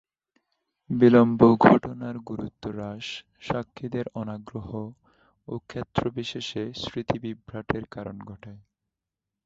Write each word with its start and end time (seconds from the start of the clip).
বিলম্ব 0.89 1.39
ঘটনার 1.65 2.15
গুরুত্ব 2.29 2.63
হ্রাস, 2.69 3.07
সাক্ষীদের 3.41 4.05
অনাগ্রহ 4.15 4.69
ও 5.47 5.53
ক্ষেত্রবিশেষে 5.67 6.63
স্মৃতিবিভ্রাটের 6.75 7.83
কারণ 7.87 8.15
ঘটায়। 8.23 8.61